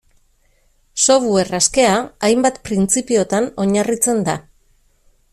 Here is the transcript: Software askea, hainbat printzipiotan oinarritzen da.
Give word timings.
Software 1.01 1.53
askea, 1.57 1.91
hainbat 2.29 2.57
printzipiotan 2.69 3.51
oinarritzen 3.65 4.23
da. 4.31 4.35